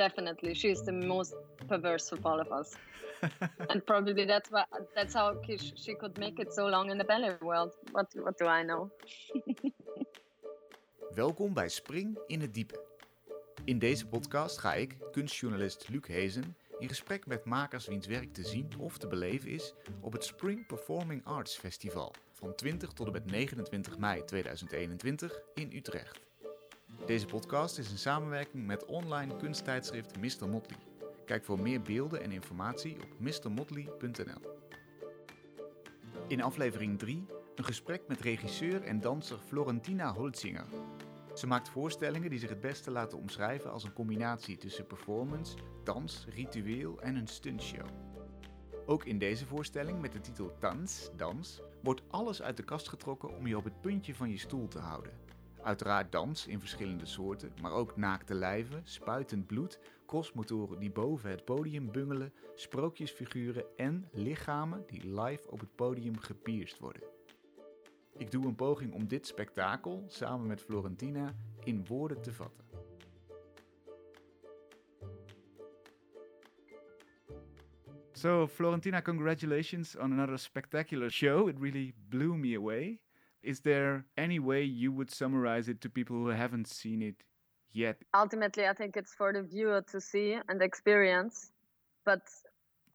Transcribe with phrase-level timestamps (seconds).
[0.00, 0.54] definitely.
[0.54, 1.34] She's the most
[1.68, 2.74] perverse of all of us.
[3.70, 4.64] and probably that's why
[4.96, 5.36] that's how
[5.84, 7.72] she could make it so long in the ballet world.
[7.92, 8.90] What, what do I know?
[11.22, 12.84] Welkom bij Spring in het Diepe.
[13.64, 18.44] In deze podcast ga ik, kunstjournalist Luc Hezen, in gesprek met makers wiens werk te
[18.44, 23.12] zien of te beleven is op het Spring Performing Arts Festival van 20 tot en
[23.12, 26.29] met 29 mei 2021 in Utrecht.
[27.06, 30.48] Deze podcast is een samenwerking met online kunsttijdschrift Mr.
[30.48, 30.78] Motley.
[31.24, 34.58] Kijk voor meer beelden en informatie op mrmotley.nl.
[36.28, 40.66] In aflevering 3 een gesprek met regisseur en danser Florentina Holzinger.
[41.34, 46.26] Ze maakt voorstellingen die zich het beste laten omschrijven als een combinatie tussen performance, dans,
[46.34, 47.88] ritueel en een stuntshow.
[48.86, 53.36] Ook in deze voorstelling met de titel Dans, Dans, wordt alles uit de kast getrokken
[53.36, 55.29] om je op het puntje van je stoel te houden.
[55.62, 61.44] Uiteraard dans in verschillende soorten, maar ook naakte lijven, spuitend bloed, crossmotoren die boven het
[61.44, 67.02] podium bungelen, sprookjesfiguren en lichamen die live op het podium gepierst worden.
[68.16, 72.64] Ik doe een poging om dit spektakel samen met Florentina in woorden te vatten.
[78.12, 81.48] So, Florentina, congratulations on another spectacular show.
[81.48, 82.98] It really blew me away.
[83.42, 87.22] Is there any way you would summarize it to people who haven't seen it
[87.72, 87.96] yet?
[88.14, 91.52] Ultimately, I think it's for the viewer to see and experience.
[92.04, 92.20] But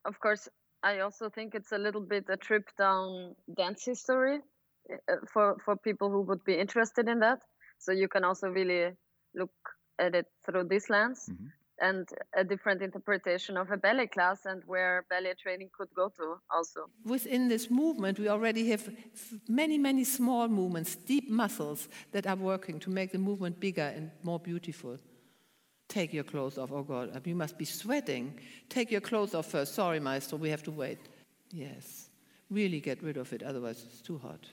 [0.04, 0.48] of course,
[0.82, 4.38] I also think it's a little bit a trip down dance history
[4.90, 7.40] uh, for for people who would be interested in that.
[7.78, 8.92] So you can also really
[9.34, 9.52] look
[9.98, 11.28] at it through this lens.
[11.30, 11.46] Mm-hmm
[11.80, 16.36] and a different interpretation of a ballet class and where ballet training could go to
[16.50, 16.86] also.
[17.04, 18.88] Within this movement, we already have
[19.48, 24.10] many, many small movements, deep muscles that are working to make the movement bigger and
[24.22, 24.98] more beautiful.
[25.88, 26.72] Take your clothes off.
[26.72, 28.40] Oh God, you must be sweating.
[28.68, 29.74] Take your clothes off first.
[29.74, 30.98] Sorry, Maestro, we have to wait.
[31.50, 32.10] Yes.
[32.50, 34.46] Really get rid of it, otherwise, it's too hot.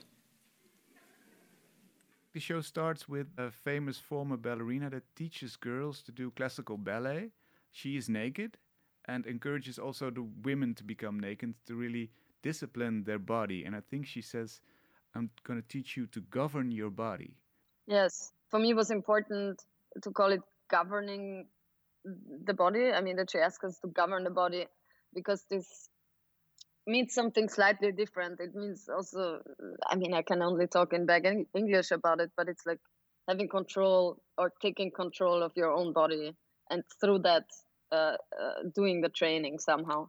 [2.34, 7.30] The show starts with a famous former ballerina that teaches girls to do classical ballet.
[7.70, 8.58] She is naked
[9.04, 12.10] and encourages also the women to become naked to really
[12.42, 13.64] discipline their body.
[13.64, 14.60] And I think she says,
[15.14, 17.36] I'm going to teach you to govern your body.
[17.86, 18.32] Yes.
[18.50, 19.62] For me, it was important
[20.02, 21.46] to call it governing
[22.04, 22.90] the body.
[22.90, 24.66] I mean, that she asks us to govern the body
[25.14, 25.88] because this
[26.86, 28.40] means something slightly different.
[28.40, 29.40] It means also,
[29.86, 31.24] I mean, I can only talk in back
[31.54, 32.80] English about it, but it's like
[33.28, 36.36] having control or taking control of your own body
[36.70, 37.44] and through that
[37.92, 40.08] uh, uh, doing the training somehow.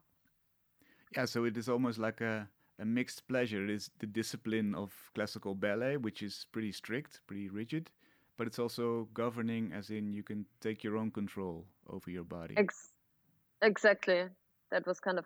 [1.15, 2.49] Yeah, so it is almost like a,
[2.79, 3.63] a mixed pleasure.
[3.63, 7.89] It is the discipline of classical ballet, which is pretty strict, pretty rigid,
[8.37, 12.55] but it's also governing, as in you can take your own control over your body.
[12.57, 12.91] Ex-
[13.61, 14.25] exactly.
[14.71, 15.25] That was kind of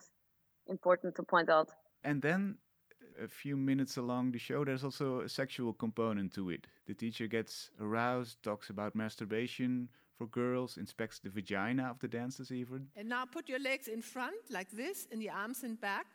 [0.69, 1.69] important to point out.
[2.03, 2.57] And then
[3.21, 6.67] a few minutes along the show, there's also a sexual component to it.
[6.87, 12.51] The teacher gets aroused, talks about masturbation for girls, inspects the vagina of the dancers
[12.51, 12.87] even.
[12.95, 16.07] And now put your legs in front like this, and the arms in back,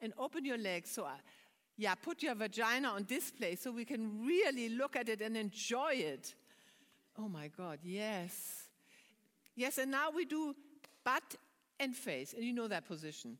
[0.00, 0.90] and open your legs.
[0.90, 1.10] So, uh,
[1.76, 5.94] yeah, put your vagina on display so we can really look at it and enjoy
[5.94, 6.34] it.
[7.18, 8.68] Oh my God, yes.
[9.56, 10.54] Yes, and now we do
[11.04, 11.36] butt
[11.78, 13.38] and face, and you know that position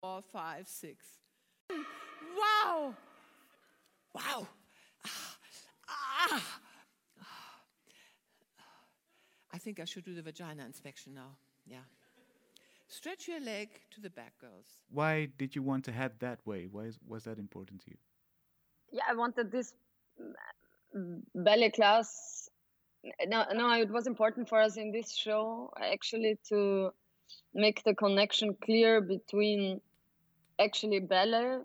[0.00, 1.04] four, five, six.
[1.70, 2.94] Wow!
[4.14, 4.46] Wow!
[5.04, 5.36] Ah,
[5.88, 6.60] ah.
[9.52, 11.36] I think I should do the vagina inspection now.
[11.66, 11.84] Yeah.
[12.88, 14.66] Stretch your leg to the back, girls.
[14.90, 16.68] Why did you want to head that way?
[16.70, 17.96] Why is, was that important to you?
[18.92, 19.74] Yeah, I wanted this
[21.34, 22.48] ballet class.
[23.26, 26.90] No, no, it was important for us in this show actually to
[27.54, 29.80] make the connection clear between
[30.58, 31.58] actually ballet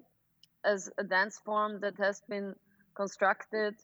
[0.63, 2.55] as a dance form that has been
[2.95, 3.75] constructed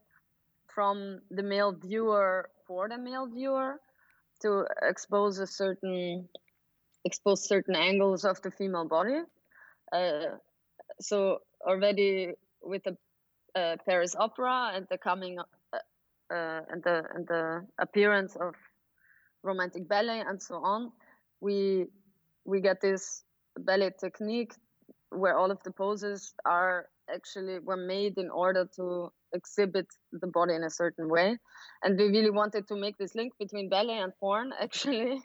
[0.68, 3.80] from the male viewer for the male viewer
[4.42, 6.28] to expose a certain
[7.06, 9.22] expose certain angles of the female body.
[9.92, 10.38] Uh,
[11.00, 12.98] so already with the
[13.56, 15.44] uh, Paris Opera and the coming uh,
[16.34, 18.54] uh, and the and the appearance of
[19.44, 20.92] romantic ballet and so on,
[21.42, 21.86] we
[22.46, 23.24] we get this
[23.60, 24.54] ballet technique
[25.10, 30.54] where all of the poses are actually were made in order to exhibit the body
[30.54, 31.38] in a certain way
[31.84, 35.22] and we really wanted to make this link between ballet and porn actually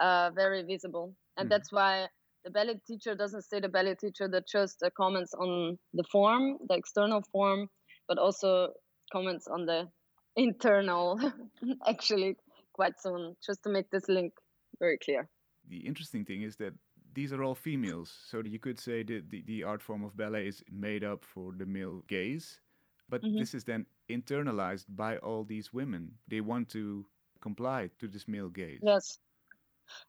[0.00, 1.50] uh, very visible and mm.
[1.50, 2.06] that's why
[2.44, 6.58] the ballet teacher doesn't say the ballet teacher that just uh, comments on the form
[6.68, 7.68] the external form
[8.06, 8.68] but also
[9.12, 9.88] comments on the
[10.36, 11.18] internal
[11.88, 12.36] actually
[12.72, 14.32] quite soon just to make this link
[14.78, 15.28] very clear.
[15.66, 16.74] The interesting thing is that
[17.12, 20.46] these are all females, so you could say that the, the art form of ballet
[20.48, 22.60] is made up for the male gaze,
[23.08, 23.38] but Mhm.
[23.38, 26.18] this is then internalized by all these women.
[26.28, 27.06] They want to
[27.40, 28.80] comply to this male gaze.
[28.80, 29.18] Yes.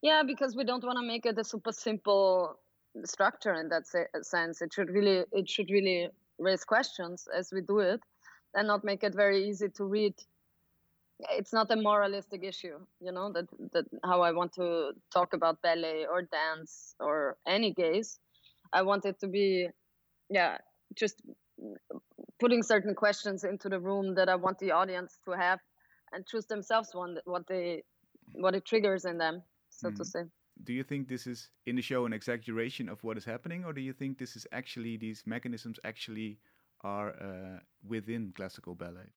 [0.02, 2.60] Yeah, because we don't want to make it a super simple
[3.06, 4.62] structure in that se- sense.
[4.62, 6.10] It should really it should really
[6.40, 8.02] raise questions as we do it,
[8.54, 10.16] and not make it very easy to read.
[11.20, 15.62] It's not a moralistic issue, you know that that how I want to talk about
[15.62, 18.20] ballet or dance or any gaze.
[18.74, 19.70] I want it to be,
[20.30, 20.58] yeah,
[20.94, 21.22] just
[22.40, 25.60] putting certain questions into the room that I want the audience to have
[26.12, 27.84] and choose themselves one what they
[28.34, 30.06] what it triggers in them, so to Mhm.
[30.06, 30.24] say.
[30.64, 33.74] Do you think this is in the show an exaggeration of what is happening, or
[33.74, 36.40] do you think this is actually these mechanisms actually
[36.82, 39.10] are uh, within classical ballet?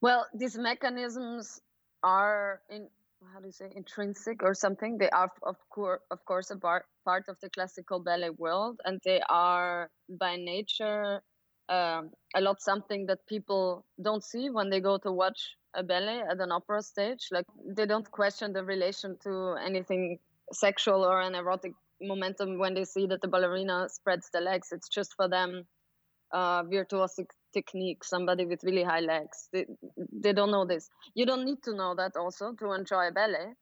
[0.00, 1.60] Well, these mechanisms
[2.02, 2.88] are in
[3.32, 4.96] how do you say intrinsic or something.
[4.96, 9.00] They are of course of course a bar, part of the classical ballet world, and
[9.04, 11.20] they are by nature
[11.68, 16.20] um, a lot something that people don't see when they go to watch a ballet
[16.22, 17.28] at an opera stage.
[17.30, 17.46] Like
[17.76, 20.18] they don't question the relation to anything
[20.52, 24.72] sexual or an erotic momentum when they see that the ballerina spreads the legs.
[24.72, 25.66] It's just for them
[26.32, 29.48] uh, virtuosic technique, somebody with really high legs.
[29.52, 29.66] They,
[30.12, 30.88] they don't know this.
[31.14, 33.54] You don't need to know that also to enjoy ballet.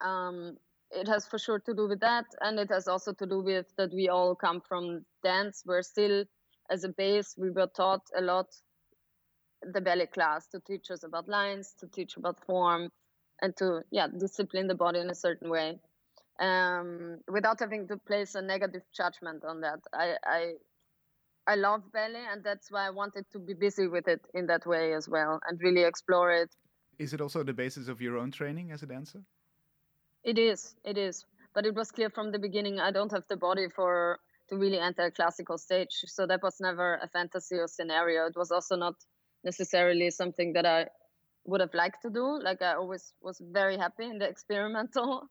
[0.00, 0.56] Um,
[0.90, 3.66] it has for sure to do with that, and it has also to do with
[3.76, 5.62] that we all come from dance.
[5.66, 6.24] We're still,
[6.70, 8.46] as a base, we were taught a lot
[9.72, 12.90] the ballet class to teach us about lines, to teach about form,
[13.40, 15.78] and to yeah discipline the body in a certain way,
[16.38, 19.80] um, without having to place a negative judgment on that.
[19.92, 20.52] I, I
[21.46, 24.66] I love ballet, and that's why I wanted to be busy with it in that
[24.66, 26.50] way as well, and really explore it.
[26.98, 29.22] Is it also the basis of your own training as a dancer?
[30.22, 31.24] It is, it is,
[31.54, 34.18] but it was clear from the beginning I don't have the body for
[34.48, 38.26] to really enter a classical stage, so that was never a fantasy or scenario.
[38.26, 38.94] It was also not
[39.42, 40.88] necessarily something that I
[41.44, 42.40] would have liked to do.
[42.42, 45.28] Like I always was very happy in the experimental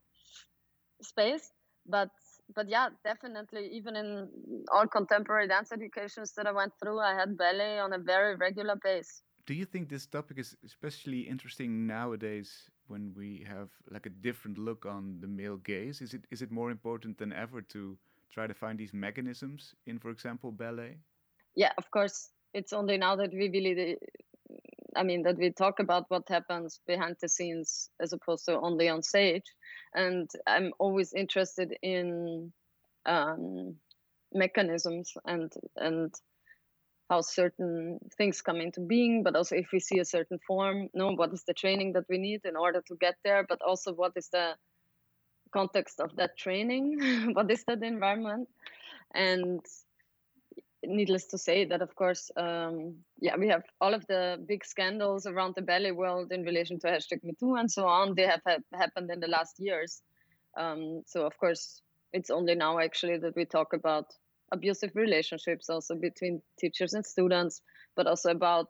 [1.02, 1.52] space,
[1.88, 2.10] but
[2.56, 3.70] but yeah, definitely.
[3.72, 4.30] Even in
[4.72, 8.76] all contemporary dance educations that I went through, I had ballet on a very regular
[8.76, 9.22] base.
[9.46, 14.58] Do you think this topic is especially interesting nowadays when we have like a different
[14.58, 16.02] look on the male gaze?
[16.02, 17.98] Is it is it more important than ever to
[18.32, 20.98] try to find these mechanisms in, for example, ballet?
[21.56, 22.30] Yeah, of course.
[22.54, 23.98] It's only now that we really,
[24.96, 28.90] I mean, that we talk about what happens behind the scenes as opposed to only
[28.90, 29.44] on stage.
[29.94, 32.52] And I'm always interested in
[33.06, 33.76] um,
[34.34, 36.14] mechanisms and and
[37.10, 41.12] how certain things come into being, but also if we see a certain form, know
[41.12, 44.14] what is the training that we need in order to get there, but also what
[44.16, 44.56] is the
[45.54, 48.48] context of that training, what is that environment,
[49.14, 49.60] and
[50.86, 55.26] needless to say that of course um, yeah we have all of the big scandals
[55.26, 58.16] around the ballet world in relation to hashtag metoo and so on.
[58.16, 60.02] They have ha- happened in the last years.
[60.58, 61.82] Um, so of course
[62.12, 64.06] it's only now actually that we talk about
[64.52, 67.62] abusive relationships also between teachers and students
[67.96, 68.68] but also about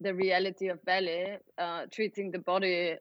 [0.00, 2.96] the reality of ballet uh, treating the body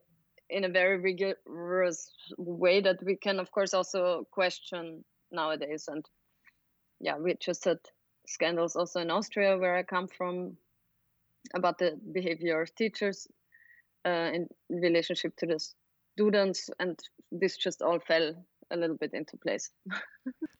[0.49, 5.85] in a very rigorous way that we can of course also question nowadays.
[5.87, 6.05] And
[6.99, 7.79] yeah we just had
[8.27, 10.57] scandals also in austria where i come from
[11.53, 13.27] about the behavior of teachers
[14.05, 15.59] uh, in relationship to the
[16.15, 16.99] students and
[17.31, 18.33] this just all fell
[18.71, 19.71] a little bit into place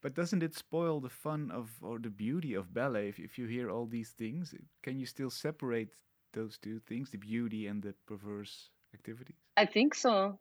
[0.02, 3.48] But doesn't it spoil the fun of or the beauty of ballet if, if you
[3.48, 4.54] hear all these things?
[4.84, 5.90] Can you still separate
[6.32, 9.38] those two things, the beauty and the perverse activities?
[9.58, 10.40] i think so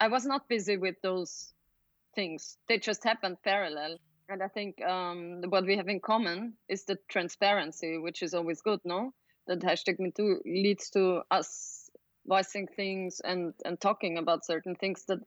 [0.00, 1.54] i was not busy with those
[2.14, 3.96] things they just happened parallel
[4.32, 8.62] and i think um, what we have in common is the transparency which is always
[8.62, 9.12] good no?
[9.48, 11.90] That hashtag me too leads to us
[12.26, 15.18] voicing things and and talking about certain things that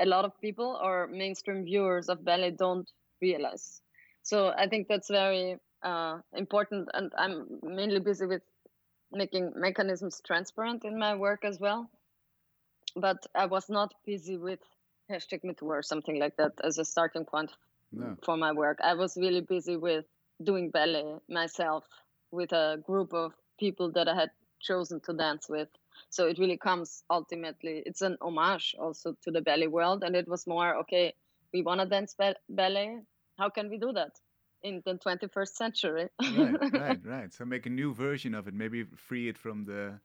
[0.00, 2.90] a lot of people or mainstream viewers of ballet don't
[3.20, 3.80] realize.
[4.22, 8.42] So i think that's very uh, important and i'm mainly busy with
[9.12, 11.88] making mechanisms transparent in my work as well.
[12.96, 14.60] But i was not busy with
[15.10, 17.52] hashtag me too or something like that as a starting point
[17.92, 18.16] No.
[18.24, 18.78] for my work.
[18.82, 20.04] I was really busy with
[20.42, 21.84] doing ballet myself
[22.30, 24.30] with a group of people that I had
[24.60, 25.68] chosen to dance with.
[26.10, 30.04] So it really comes ultimately, it's an homage also to the ballet world.
[30.04, 31.14] And it was more, okay,
[31.52, 33.00] we want to dance ba- ballet.
[33.38, 34.12] How can we do that
[34.62, 36.08] in the 21st century?
[36.22, 37.32] right, right, right.
[37.32, 38.54] So make a new version of it.
[38.54, 40.00] Maybe free it from the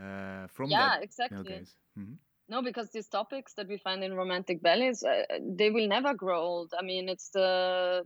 [0.00, 1.64] uh, from yeah, that exactly.
[1.98, 2.16] Mhm.
[2.48, 6.40] No, because these topics that we find in romantic ballets, uh, they will never grow
[6.40, 6.74] old.
[6.78, 8.02] I mean, it's the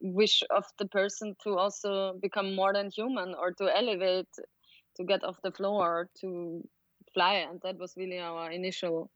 [0.00, 4.28] wish of the person to also become more than human or to elevate,
[4.96, 6.66] to get off the floor, to
[7.14, 7.34] fly.
[7.34, 9.10] And that was really our initial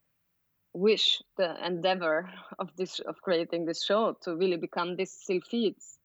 [0.75, 5.97] wish, the endeavor of this of creating this show to really become these sylphides.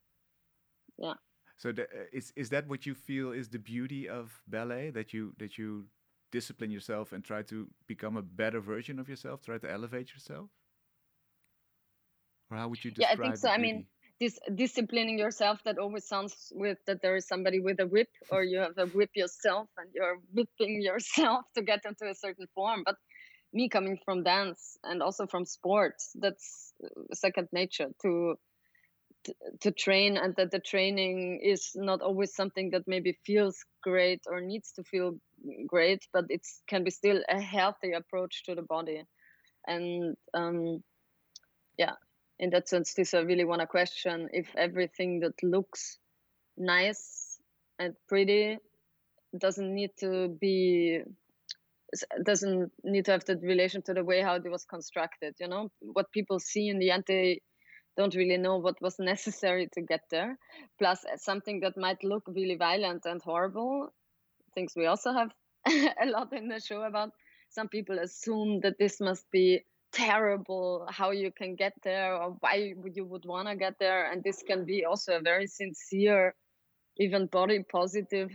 [0.97, 1.15] Yeah.
[1.57, 5.13] So the, uh, is is that what you feel is the beauty of ballet that
[5.13, 5.85] you that you
[6.31, 10.49] discipline yourself and try to become a better version of yourself, try to elevate yourself?
[12.49, 13.49] Or how would you describe Yeah, I think so.
[13.49, 13.85] I mean,
[14.19, 18.43] this disciplining yourself that always sounds with that there is somebody with a whip or
[18.43, 22.83] you have a whip yourself and you're whipping yourself to get into a certain form.
[22.85, 22.95] But
[23.53, 28.35] me coming from dance and also from sports, that's uh, second nature to
[29.61, 34.41] to, train and that the training is not always something that maybe feels great or
[34.41, 35.15] needs to feel
[35.67, 39.03] great but it can be still a healthy approach to the body
[39.67, 40.83] and um,
[41.77, 41.93] yeah
[42.39, 45.97] in that sense this i really want to question if everything that looks
[46.57, 47.39] nice
[47.79, 48.57] and pretty
[49.37, 51.01] doesn't need to be
[52.23, 55.69] doesn't need to have the relation to the way how it was constructed you know
[55.81, 57.39] what people see in the end they
[57.97, 60.37] don't really know what was necessary to get there.
[60.79, 63.93] Plus, uh, something that might look really violent and horrible,
[64.53, 65.31] things we also have
[65.67, 67.11] a lot in the show about.
[67.49, 72.73] Some people assume that this must be terrible, how you can get there, or why
[72.93, 74.09] you would want to get there.
[74.11, 76.33] And this can be also a very sincere,
[76.97, 78.31] even body positive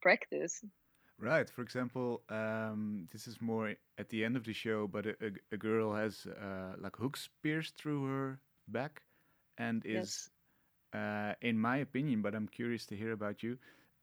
[0.00, 0.64] practice.
[1.20, 1.50] Right.
[1.50, 5.30] For example, um, this is more at the end of the show, but a, a,
[5.52, 8.38] a girl has uh, like hooks pierced through her
[8.68, 9.02] back
[9.58, 10.30] and is,
[10.94, 11.00] yes.
[11.02, 13.58] uh, in my opinion, but I'm curious to hear about you,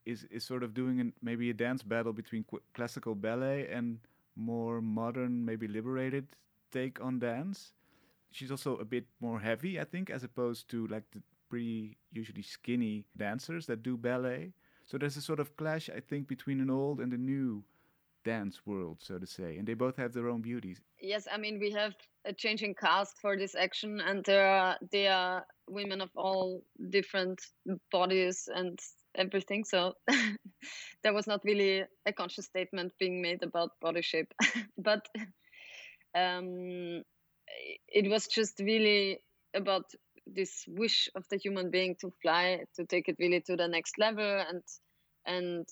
[0.05, 3.99] is, is sort of doing an, maybe a dance battle between classical ballet and
[4.35, 6.27] more modern, maybe liberated
[6.71, 7.73] take on dance.
[8.31, 12.41] She's also a bit more heavy, I think, as opposed to like the pretty usually
[12.41, 14.51] skinny dancers that do ballet.
[14.85, 17.63] So there's a sort of clash, I think, between an old and a new
[18.25, 20.81] dance world, so to say, and they both have their own beauties.
[20.99, 21.93] Yes, I mean we have
[22.25, 27.39] a changing cast for this action, and there are there are women of all different
[27.91, 28.79] bodies and
[29.15, 29.63] everything.
[29.63, 29.93] So
[31.03, 34.33] there was not really a conscious statement being made about body shape,
[34.77, 35.07] but
[36.15, 37.03] um,
[37.87, 39.19] it was just really
[39.53, 39.85] about
[40.27, 43.97] this wish of the human being to fly, to take it really to the next
[43.99, 44.61] level, and
[45.25, 45.67] and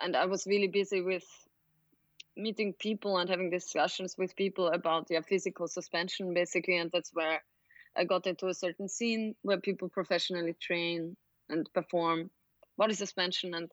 [0.00, 1.24] and I was really busy with
[2.36, 7.40] meeting people and having discussions with people about yeah physical suspension basically and that's where
[7.96, 11.16] i got into a certain scene where people professionally train
[11.48, 12.30] and perform
[12.76, 13.70] body suspension and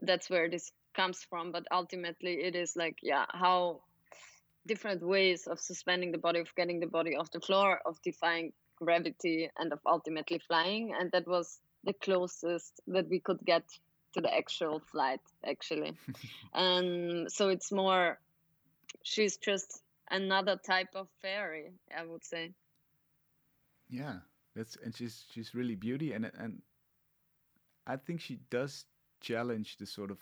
[0.00, 1.52] that's where this comes from.
[1.52, 3.82] But ultimately it is like yeah how
[4.66, 8.52] different ways of suspending the body of getting the body off the floor of defying
[8.76, 10.94] gravity and of ultimately flying.
[10.98, 13.64] And that was the closest that we could get
[14.14, 15.92] to the actual flight actually.
[16.54, 18.18] And so it's more
[19.02, 22.52] she's just another type of fairy i would say.
[23.88, 24.18] Yeah
[24.54, 26.62] that's and she's she's really beauty and and
[27.86, 28.84] i think she does
[29.20, 30.18] challenge the sort of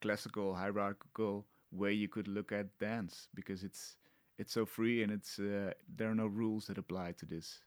[0.00, 3.96] classical hierarchical way you could look at dance because it's
[4.38, 7.60] it's so free and it's uh, there are no rules that apply to this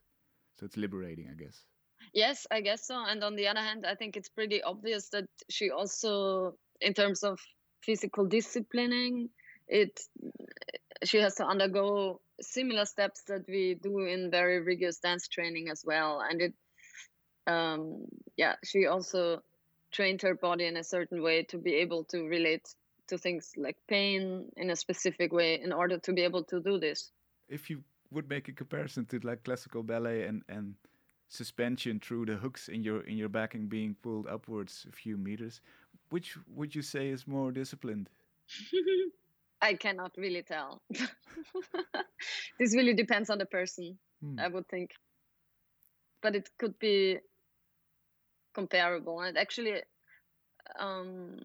[0.58, 1.66] so it's liberating i guess
[2.12, 3.04] Yes, I guess so.
[3.04, 7.22] And on the other hand, I think it's pretty obvious that she also, in terms
[7.22, 7.38] of
[7.82, 9.28] physical disciplining,
[9.68, 10.00] it
[11.04, 15.82] she has to undergo similar steps that we do in very rigorous dance training as
[15.86, 16.20] well.
[16.20, 16.54] And it,
[17.50, 18.04] um,
[18.36, 19.42] yeah, she also
[19.90, 22.74] trained her body in a certain way to be able to relate
[23.08, 26.78] to things like pain in a specific way in order to be able to do
[26.78, 27.10] this.
[27.48, 30.74] If you would make a comparison to like classical ballet and and
[31.30, 35.16] suspension through the hooks in your in your back and being pulled upwards a few
[35.16, 35.60] meters.
[36.10, 38.10] Which would you say is more disciplined?
[39.62, 40.82] I cannot really tell.
[42.58, 44.40] this really depends on the person, hmm.
[44.40, 44.90] I would think.
[46.22, 47.18] But it could be
[48.54, 49.20] comparable.
[49.20, 49.82] And actually,
[50.78, 51.38] um,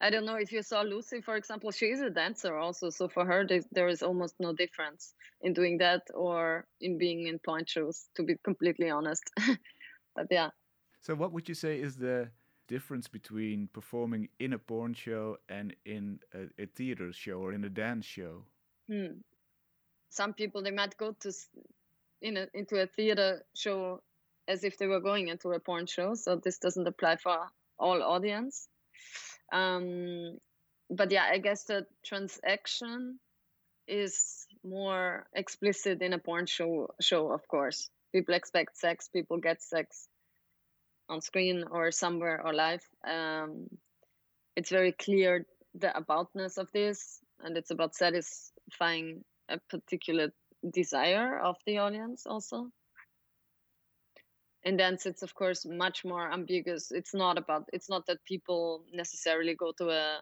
[0.00, 1.70] I don't know if you saw Lucy, for example.
[1.72, 5.78] She is a dancer also, so for her there is almost no difference in doing
[5.78, 8.08] that or in being in pointe shoes.
[8.16, 9.24] To be completely honest,
[10.14, 10.50] but yeah.
[11.00, 12.28] So, what would you say is the
[12.68, 17.64] difference between performing in a porn show and in a, a theater show or in
[17.64, 18.44] a dance show?
[18.88, 19.20] Hmm.
[20.10, 21.32] Some people they might go to
[22.22, 24.00] in a, into a theater show
[24.48, 26.14] as if they were going into a porn show.
[26.14, 27.38] So this doesn't apply for
[27.78, 28.68] all audience
[29.52, 30.38] um,
[30.90, 33.18] but yeah, I guess the transaction
[33.86, 36.88] is more explicit in a porn show.
[37.00, 39.08] Show, of course, people expect sex.
[39.08, 40.08] People get sex
[41.08, 42.82] on screen or somewhere or live.
[43.06, 43.68] Um,
[44.56, 50.32] it's very clear the aboutness of this, and it's about satisfying a particular
[50.72, 52.68] desire of the audience also
[54.64, 56.90] in dance it's of course much more ambiguous.
[56.90, 60.20] It's not about it's not that people necessarily go to a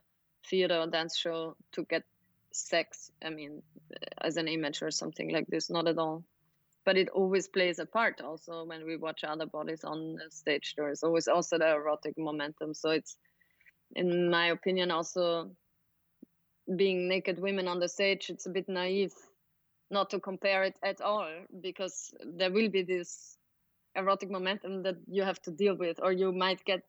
[0.49, 2.05] theater or dance show to get
[2.53, 3.63] sex i mean
[3.93, 6.25] uh, as an image or something like this not at all.
[6.85, 10.75] But it always plays a part also when we watch other bodies on the stage.
[10.77, 12.75] There is always also the erotic momentum.
[12.75, 13.17] So it's
[13.97, 15.51] in my opinion also
[16.77, 19.15] being naked women on the stage it's a bit naive
[19.91, 21.29] not to compare it at all
[21.61, 23.39] because there will be this
[23.97, 26.83] erotic momentum that you have to deal with or you might get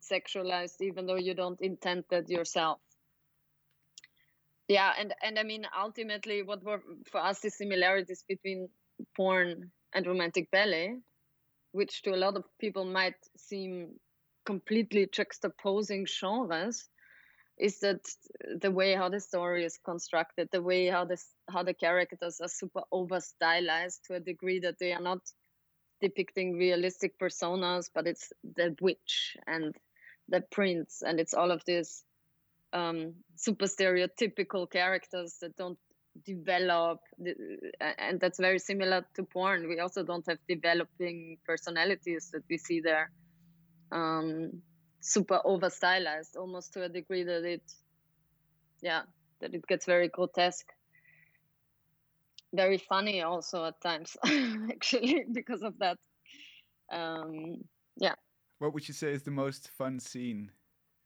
[0.00, 2.80] sexualized even though you don't intend that yourself.
[4.68, 6.80] Yeah and and i mean ultimately what were
[7.10, 8.68] for us the similarities between
[9.16, 10.96] porn and romantic ballet
[11.72, 13.98] which to a lot of people might seem
[14.46, 16.88] completely juxtaposing genres
[17.58, 18.00] is that
[18.60, 22.48] the way how the story is constructed the way how this how the characters are
[22.48, 25.20] super over stylized to a degree that they are not
[26.00, 29.74] depicting realistic personas but it's the witch and
[30.28, 32.04] the prince and it's all of these
[32.72, 35.78] um, super stereotypical characters that don't
[36.24, 37.00] develop
[37.98, 39.68] and that's very similar to porn.
[39.68, 43.10] We also don't have developing personalities that we see there.
[43.92, 44.62] Um,
[45.00, 47.62] super over stylized almost to a degree that it
[48.82, 49.02] yeah
[49.40, 50.66] that it gets very grotesque
[52.54, 54.16] very funny also at times
[54.70, 55.98] actually because of that.
[56.92, 57.56] Um
[57.96, 58.14] yeah.
[58.58, 60.50] What would you say is the most fun scene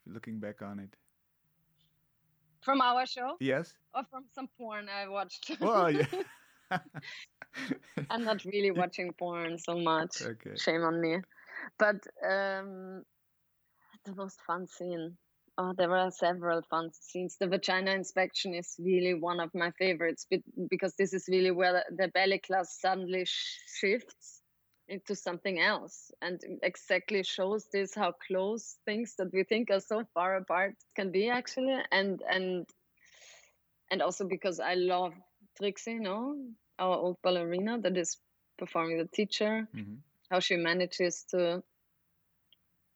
[0.06, 0.96] looking back on it?
[2.62, 3.36] From our show?
[3.40, 3.74] Yes.
[3.94, 5.50] Or from some porn i watched.
[5.60, 6.06] Well yeah.
[8.10, 10.22] I'm not really watching porn so much.
[10.22, 10.56] Okay.
[10.56, 11.18] Shame on me.
[11.78, 13.04] But um
[14.04, 15.16] the most fun scene.
[15.56, 17.36] Oh, there were several fun scenes.
[17.38, 20.26] The vagina inspection is really one of my favorites
[20.68, 24.42] because this is really where the ballet class suddenly shifts
[24.88, 30.04] into something else and exactly shows this how close things that we think are so
[30.12, 32.66] far apart can be actually and and
[33.90, 35.14] and also because I love
[35.56, 36.36] Trixie, no,
[36.78, 38.18] our old ballerina that is
[38.58, 39.94] performing the teacher, mm-hmm.
[40.30, 41.62] how she manages to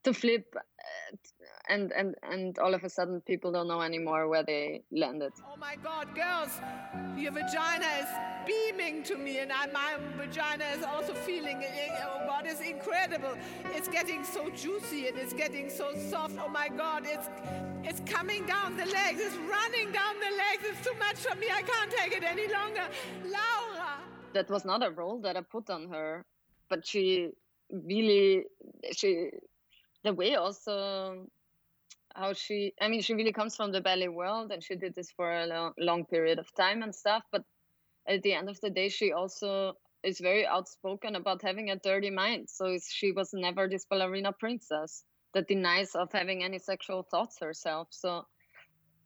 [0.05, 1.17] to flip uh,
[1.69, 5.33] and and and all of a sudden people don't know anymore where they landed.
[5.51, 6.51] Oh my god girls
[7.17, 8.11] your vagina is
[8.47, 13.37] beaming to me and I, my vagina is also feeling eh, oh god it's incredible.
[13.75, 16.37] It's getting so juicy and it's getting so soft.
[16.43, 17.29] Oh my god it's
[17.85, 19.21] it's coming down the legs.
[19.21, 20.63] It's running down the legs.
[20.65, 21.47] It's too much for me.
[21.53, 22.87] I can't take it any longer.
[23.25, 23.93] Laura.
[24.33, 26.25] That was not a role that i put on her
[26.69, 27.31] but she
[27.71, 28.45] really
[28.93, 29.31] she
[30.05, 31.27] the way also
[32.19, 35.11] how she i mean she really comes from the ballet world and she did this
[35.13, 37.43] for a long, long period of time and stuff but
[38.09, 42.11] at the end of the day she also is very outspoken about having a dirty
[42.11, 45.05] mind so she was never this ballerina princess
[45.35, 48.23] that denies of having any sexual thoughts herself so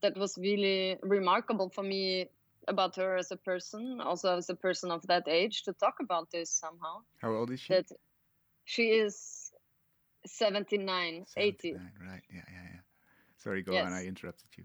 [0.03, 2.27] that was really remarkable for me
[2.68, 6.31] about her as a person also as a person of that age to talk about
[6.31, 7.87] this somehow how old is she that
[8.64, 9.51] she is
[10.27, 11.72] 79, 80.
[11.72, 12.22] Right.
[12.33, 12.42] Yeah.
[13.42, 13.87] Sorry, go yes.
[13.87, 13.92] on.
[13.92, 14.64] I interrupted you.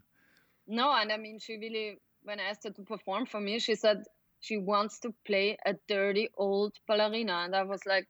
[0.68, 3.76] No, and I mean, she really, when I asked her to perform for me, she
[3.76, 4.04] said
[4.40, 7.42] she wants to play a dirty old ballerina.
[7.46, 8.08] And I was like,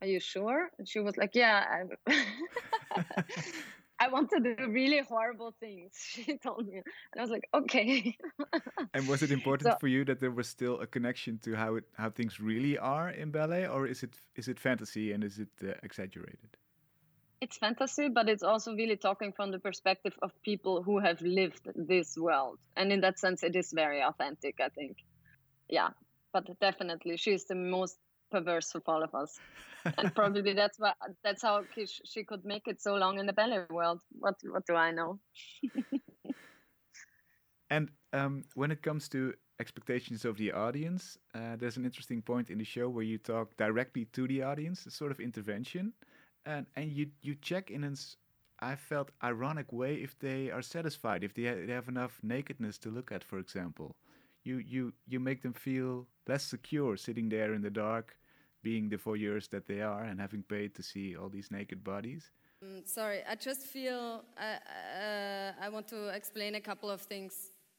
[0.00, 0.68] Are you sure?
[0.78, 1.64] And she was like, Yeah.
[3.98, 6.76] I want to do really horrible things, she told me.
[6.76, 8.16] And I was like, okay.
[8.94, 11.76] and was it important so, for you that there was still a connection to how
[11.76, 15.38] it how things really are in ballet, or is it is it fantasy and is
[15.38, 16.56] it uh, exaggerated?
[17.44, 21.68] It's fantasy, but it's also really talking from the perspective of people who have lived
[21.74, 24.54] this world, and in that sense, it is very authentic.
[24.60, 24.96] I think,
[25.68, 25.90] yeah,
[26.32, 27.98] but definitely, she's the most
[28.30, 29.38] perverse of all of us
[29.98, 31.62] and probably that's why that's how
[32.04, 34.00] she could make it so long in the ballet world.
[34.18, 35.18] What what do I know?
[37.70, 42.50] and um, when it comes to expectations of the audience, uh, there's an interesting point
[42.50, 45.92] in the show where you talk directly to the audience, a sort of intervention,
[46.46, 47.96] and and you you check in an
[48.60, 52.78] I felt ironic way if they are satisfied, if they, ha they have enough nakedness
[52.78, 53.96] to look at, for example.
[54.44, 58.16] You you you make them feel less secure sitting there in the dark
[58.62, 62.30] being the voyeurs that they are and having paid to see all these naked bodies.
[62.62, 64.58] Um, sorry, I just feel uh,
[65.02, 67.32] uh, I want to explain a couple of things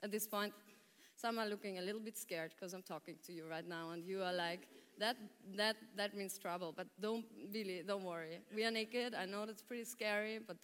[0.03, 0.53] at this point.
[1.15, 4.03] Some are looking a little bit scared because I'm talking to you right now, and
[4.03, 4.67] you are like,
[4.99, 5.17] that,
[5.55, 6.73] that, that means trouble.
[6.75, 8.39] But don't really, don't worry.
[8.53, 9.13] We are naked.
[9.13, 10.57] I know that's pretty scary, but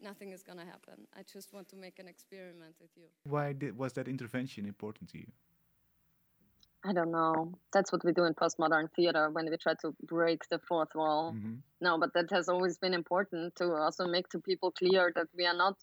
[0.00, 1.06] nothing is going to happen.
[1.16, 3.04] I just want to make an experiment with you.
[3.24, 5.26] Why did, was that intervention important to you?
[6.84, 7.52] I don't know.
[7.72, 11.34] That's what we do in postmodern theater when we try to break the fourth wall.
[11.36, 11.56] Mm-hmm.
[11.82, 15.44] No, but that has always been important to also make to people clear that we
[15.44, 15.74] are not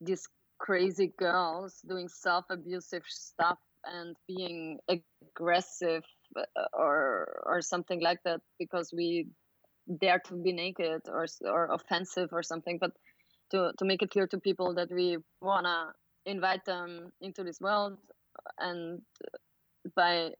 [0.00, 6.02] these crazy girls doing self abusive stuff and being aggressive
[6.72, 9.26] or or something like that because we
[10.00, 12.92] dare to be naked or or offensive or something but
[13.50, 17.60] to to make it clear to people that we want to invite them into this
[17.60, 17.98] world
[18.58, 19.02] and
[19.94, 20.30] by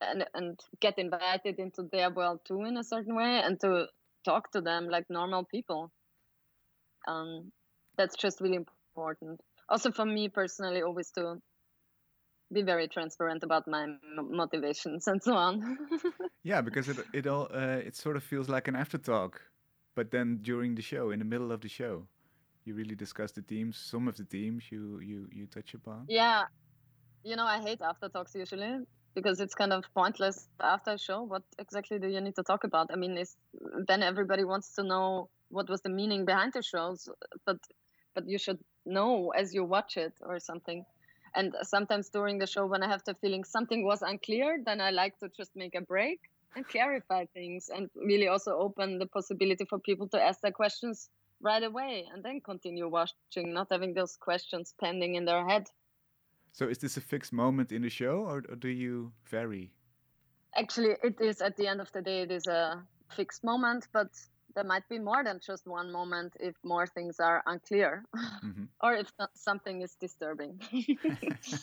[0.00, 3.86] and and get invited into their world too in a certain way and to
[4.24, 5.90] talk to them like normal people.
[7.06, 7.52] Um
[7.96, 9.40] that's just really important.
[9.68, 11.40] Also for me personally always to
[12.52, 15.78] be very transparent about my motivations and so on.
[16.42, 19.34] Yeah because it it all uh, it sort of feels like an aftertalk
[19.94, 22.06] but then during the show in the middle of the show
[22.64, 26.04] you really discuss the themes some of the themes you you you touch upon.
[26.08, 26.44] Yeah.
[27.22, 28.78] You know i hate aftertalks usually
[29.14, 31.22] because it's kind of pointless after a show.
[31.22, 32.86] What exactly do you need to talk about?
[32.92, 33.22] I mean
[33.88, 37.08] then everybody wants to know what was the meaning behind the shows
[37.44, 37.58] but
[38.14, 40.84] but you should know as you watch it or something
[41.34, 44.90] and sometimes during the show when i have the feeling something was unclear then i
[44.90, 46.20] like to just make a break
[46.56, 51.08] and clarify things and really also open the possibility for people to ask their questions
[51.40, 55.68] right away and then continue watching not having those questions pending in their head.
[56.52, 59.72] So is this a fixed moment in the show or, or do you vary?
[60.56, 64.08] Actually it is at the end of the day it is a fixed moment but
[64.54, 68.04] there might be more than just one moment if more things are unclear
[68.44, 68.64] mm-hmm.
[68.82, 70.60] or if something is disturbing.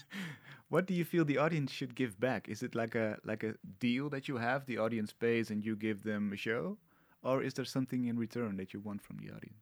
[0.69, 2.49] What do you feel the audience should give back?
[2.49, 5.75] Is it like a like a deal that you have the audience pays and you
[5.75, 6.77] give them a show?
[7.21, 9.61] Or is there something in return that you want from the audience?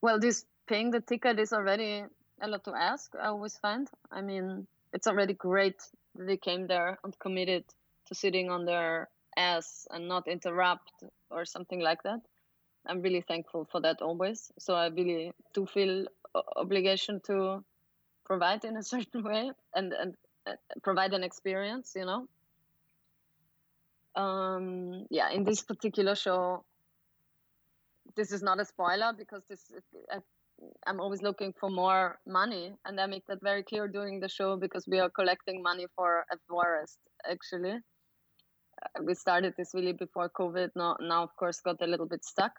[0.00, 2.04] Well this paying the ticket is already
[2.40, 3.88] a lot to ask i always find.
[4.10, 5.80] I mean it's already great
[6.14, 7.64] that they came there and committed
[8.06, 10.92] to sitting on their ass and not interrupt
[11.30, 12.20] or something like that
[12.86, 14.50] I'm really thankful for that always.
[14.58, 16.06] So I really do feel
[16.56, 17.64] obligation to
[18.24, 20.14] provide in a certain way and and
[20.82, 22.26] provide an experience, you know.
[24.14, 26.64] Um, yeah, in this particular show,
[28.16, 29.72] this is not a spoiler because this
[30.10, 30.18] I,
[30.86, 34.56] I'm always looking for more money, and I make that very clear during the show
[34.56, 36.98] because we are collecting money for a forest
[37.30, 37.78] actually.
[38.82, 40.70] Uh, we started this really before COVID.
[40.76, 42.52] Now, now of course, got a little bit stuck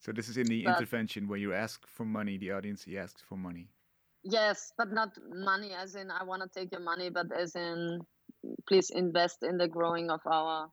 [0.00, 2.98] so this is in the but, intervention where you ask for money, the audience he
[2.98, 3.68] asks for money.
[4.22, 8.00] Yes, but not money as in I want to take your money, but as in
[8.66, 10.70] please invest in the growing of our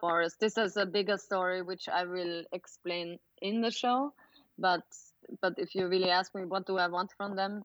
[0.00, 0.36] forest.
[0.40, 4.12] This is a bigger story which I will explain in the show,
[4.58, 4.82] but
[5.40, 7.62] but if you really ask me what do I want from them,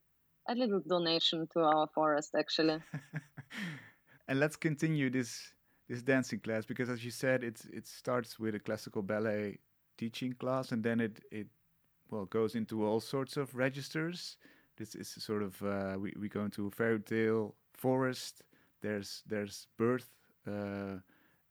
[0.48, 2.78] a little donation to our forest actually.
[4.28, 5.54] and let's continue this
[5.90, 9.58] this dancing class because as you said it it starts with a classical ballet
[10.04, 11.48] teaching class, and then it it
[12.12, 14.38] well goes into all sorts of registers.
[14.78, 18.44] This is sort of uh, we we go into fairy tale forest.
[18.82, 20.10] There's there's birth.
[20.46, 21.00] Uh,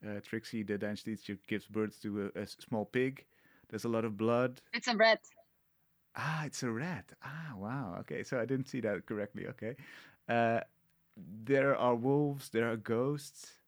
[0.06, 3.24] uh, Trixie, the dance teacher, gives birth to a, a, small pig.
[3.68, 4.60] There's a lot of blood.
[4.74, 5.20] It's a rat.
[6.16, 7.06] Ah, it's a rat.
[7.22, 7.96] Ah, wow.
[8.00, 9.46] Okay, so I didn't see that correctly.
[9.46, 9.76] Okay.
[10.28, 10.60] Uh,
[11.44, 12.50] there are wolves.
[12.50, 13.61] There are ghosts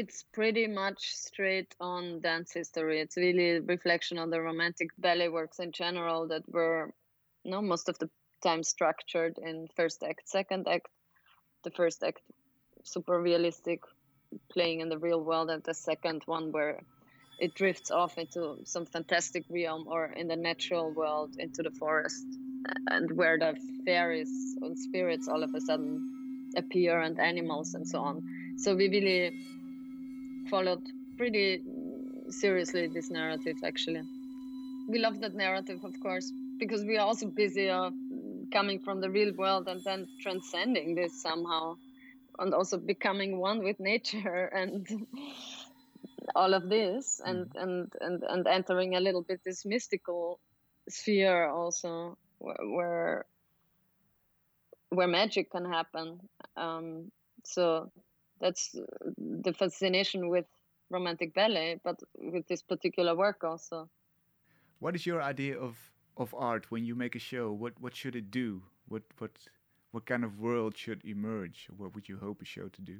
[0.00, 3.00] it's pretty much straight on dance history.
[3.00, 6.94] It's really a reflection on the romantic ballet works in general that were,
[7.44, 8.08] you know, most of the
[8.42, 10.88] time structured in first act, second act.
[11.64, 12.22] The first act,
[12.82, 13.80] super realistic,
[14.50, 16.80] playing in the real world, and the second one where
[17.38, 22.24] it drifts off into some fantastic realm or in the natural world into the forest,
[22.88, 24.32] and where the fairies
[24.62, 26.00] and spirits all of a sudden
[26.56, 28.22] appear and animals and so on.
[28.56, 29.59] So we really
[30.48, 30.82] followed
[31.16, 31.62] pretty
[32.30, 34.02] seriously this narrative actually
[34.88, 37.92] we love that narrative of course because we are also busy of
[38.52, 41.76] coming from the real world and then transcending this somehow
[42.38, 45.06] and also becoming one with nature and
[46.34, 47.62] all of this and, mm.
[47.62, 50.38] and and and entering a little bit this mystical
[50.88, 53.24] sphere also where
[54.90, 56.20] where magic can happen
[56.56, 57.10] um,
[57.44, 57.90] so
[58.40, 60.46] that's uh, the fascination with
[60.90, 63.88] romantic ballet, but with this particular work also.
[64.80, 65.76] What is your idea of
[66.16, 67.52] of art when you make a show?
[67.52, 68.62] What what should it do?
[68.88, 69.30] What what
[69.92, 71.68] what kind of world should emerge?
[71.76, 72.98] What would you hope a show to do?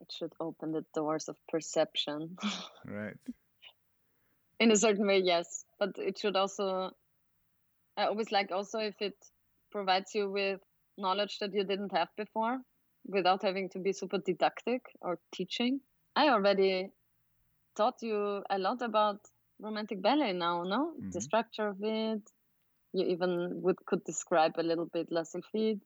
[0.00, 2.36] It should open the doors of perception.
[2.84, 3.16] right.
[4.58, 6.90] In a certain way, yes, but it should also.
[7.96, 9.16] I always like also if it
[9.70, 10.60] provides you with
[10.96, 12.58] knowledge that you didn't have before,
[13.06, 15.80] without having to be super didactic or teaching.
[16.14, 16.90] I already
[17.76, 19.20] taught you a lot about
[19.60, 20.92] romantic ballet now, no?
[20.92, 21.10] Mm-hmm.
[21.10, 22.22] The structure of it.
[22.94, 25.80] You even would could describe a little bit La Sylphide,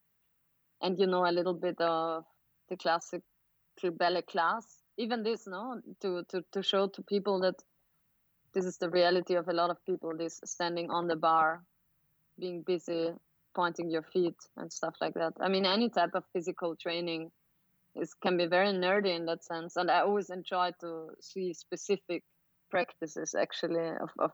[0.82, 2.24] and you know a little bit of
[2.68, 3.22] the classic
[3.92, 4.66] ballet class.
[4.98, 7.54] Even this, no, to, to to show to people that
[8.54, 10.16] this is the reality of a lot of people.
[10.18, 11.62] This standing on the bar,
[12.40, 13.12] being busy,
[13.56, 15.32] pointing your feet and stuff like that.
[15.40, 17.30] I mean, any type of physical training
[17.96, 22.22] is can be very nerdy in that sense, and I always enjoy to see specific
[22.70, 24.32] practices actually of of,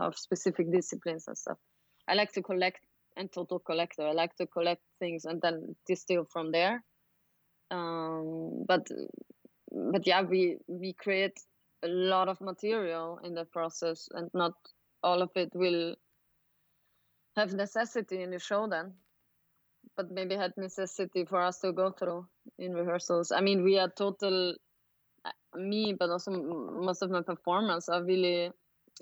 [0.00, 1.58] of specific disciplines and stuff.
[2.08, 2.80] I like to collect
[3.16, 4.06] and total collector.
[4.06, 6.82] I like to collect things and then distill from there.
[7.70, 8.86] Um, but
[9.92, 11.38] but yeah, we we create
[11.82, 14.54] a lot of material in the process, and not
[15.02, 15.96] all of it will
[17.36, 18.92] have necessity in the show then
[19.96, 22.26] but maybe had necessity for us to go through
[22.58, 23.32] in rehearsals.
[23.32, 24.54] I mean, we are total
[25.54, 28.50] me, but also most of my performers are really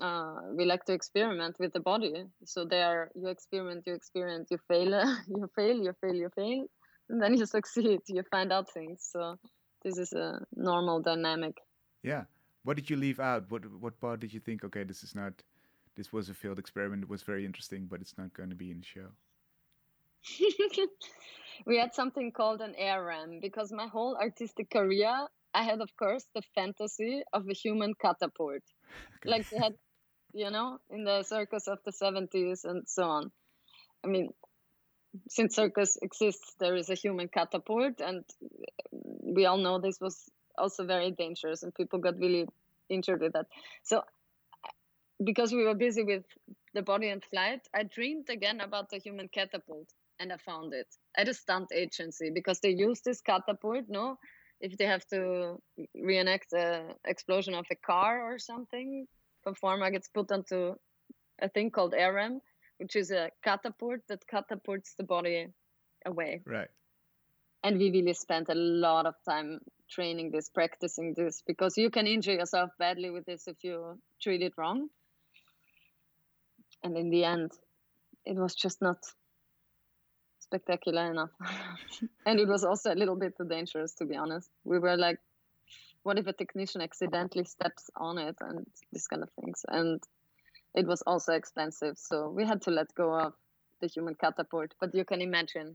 [0.01, 2.25] uh, we like to experiment with the body.
[2.43, 4.89] So there, you experiment, you experiment, you fail,
[5.27, 6.65] you fail, you fail, you fail,
[7.09, 7.99] and then you succeed.
[8.07, 9.07] You find out things.
[9.11, 9.37] So
[9.83, 11.57] this is a normal dynamic.
[12.03, 12.23] Yeah.
[12.63, 13.49] What did you leave out?
[13.49, 14.63] What what part did you think?
[14.63, 15.33] Okay, this is not.
[15.95, 17.03] This was a failed experiment.
[17.03, 19.07] It was very interesting, but it's not going to be in the show.
[21.65, 26.25] we had something called an ARM because my whole artistic career I had, of course,
[26.35, 28.61] the fantasy of a human catapult,
[29.15, 29.29] okay.
[29.29, 29.73] like they had,
[30.33, 33.31] you know, in the circus of the 70s and so on.
[34.03, 34.33] I mean,
[35.29, 38.25] since circus exists, there is a human catapult, and
[38.91, 42.47] we all know this was also very dangerous, and people got really
[42.89, 43.45] injured with that.
[43.83, 44.03] So,
[45.25, 46.23] because we were busy with
[46.73, 49.87] the body and flight, I dreamed again about the human catapult,
[50.19, 54.17] and I found it at a stunt agency because they use this catapult, no,
[54.61, 55.57] if they have to
[55.93, 59.05] reenact a explosion of a car or something,
[59.43, 60.75] performer gets put onto
[61.41, 62.39] a thing called ARM,
[62.77, 65.47] which is a catapult that catapults the body
[66.05, 66.41] away.
[66.45, 66.69] Right.
[67.63, 69.59] And we really spent a lot of time
[69.89, 74.41] training this, practicing this, because you can injure yourself badly with this if you treat
[74.41, 74.89] it wrong.
[76.85, 77.51] And in the end,
[78.25, 78.97] it was just not
[80.39, 81.31] spectacular enough.
[82.27, 84.51] and it was also a little bit too dangerous, to be honest.
[84.65, 85.17] We were like,
[86.03, 89.65] what if a technician accidentally steps on it and these kind of things?
[89.67, 89.99] And
[90.75, 91.97] it was also expensive.
[91.97, 93.33] So we had to let go of
[93.81, 94.75] the human catapult.
[94.79, 95.73] But you can imagine.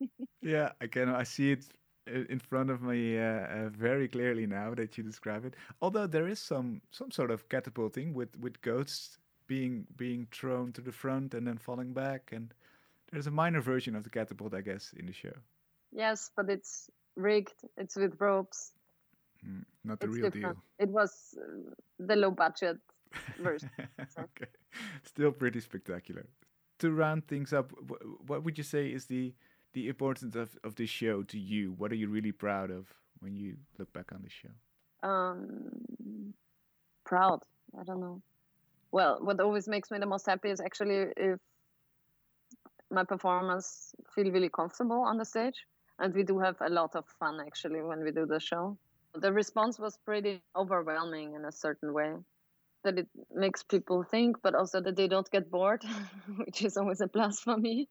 [0.42, 1.10] yeah, I can.
[1.10, 1.66] I see it
[2.06, 5.54] in front of me uh, uh, very clearly now that you describe it.
[5.82, 10.80] Although there is some some sort of catapulting with with ghosts being being thrown to
[10.80, 12.54] the front and then falling back and
[13.12, 15.32] there's a minor version of the catapult, I guess, in the show.
[15.92, 17.54] Yes, but it's rigged.
[17.76, 18.72] It's with ropes.
[19.46, 20.56] Mm, not the it's real different.
[20.56, 20.64] deal.
[20.80, 22.78] It was uh, the low budget
[23.38, 23.70] version.
[24.08, 24.22] so.
[24.22, 24.50] okay,
[25.04, 26.26] still pretty spectacular.
[26.80, 27.72] To round things up,
[28.26, 29.32] what would you say is the
[29.74, 31.72] the importance of, of this show to you?
[31.78, 32.86] What are you really proud of
[33.20, 35.08] when you look back on the show?
[35.08, 36.34] Um,
[37.04, 37.40] proud.
[37.78, 38.22] I don't know.
[38.94, 41.40] Well, what always makes me the most happy is actually if
[42.92, 45.66] my performers feel really comfortable on the stage.
[45.98, 48.78] And we do have a lot of fun actually when we do the show.
[49.14, 52.12] The response was pretty overwhelming in a certain way.
[52.84, 55.82] That it makes people think, but also that they don't get bored,
[56.36, 57.88] which is always a plus for me.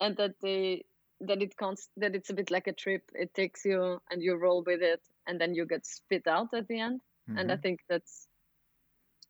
[0.00, 0.86] And that they
[1.20, 3.02] that it const- that it's a bit like a trip.
[3.12, 6.68] It takes you and you roll with it, and then you get spit out at
[6.68, 7.00] the end.
[7.28, 7.38] Mm-hmm.
[7.38, 7.62] And I mm-hmm.
[7.62, 8.25] think that's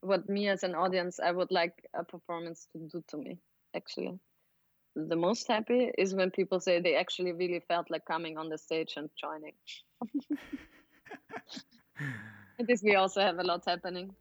[0.00, 3.38] what me as an audience I would like a performance to do to me,
[3.74, 4.18] actually
[4.96, 8.56] the most happy is when people say they actually really felt like coming on the
[8.56, 9.52] stage and joining.
[12.58, 14.14] At least we also have a lot happening.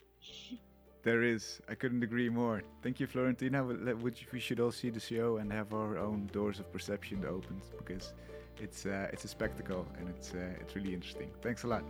[1.04, 1.62] There is.
[1.70, 2.62] I couldn't agree more.
[2.82, 3.64] Thank you, Florentina.
[3.64, 8.14] We should all see the show and have our own doors of perception opened because
[8.60, 11.30] it's uh, it's a spectacle and it's uh, it's really interesting.
[11.42, 11.84] Thanks a lot.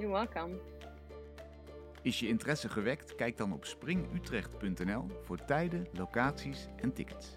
[0.00, 0.58] You're welcome.
[2.02, 3.14] Is je interesse gewekt?
[3.14, 7.34] Kijk dan op springutrecht.nl voor tijden, locaties en tickets.